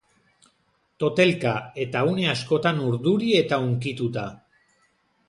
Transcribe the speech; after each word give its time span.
Totelka, 1.03 1.51
eta 1.83 2.01
une 2.13 2.25
askotan 2.31 2.79
urduri 2.87 3.29
eta 3.43 3.61
hunkituta. 3.67 4.25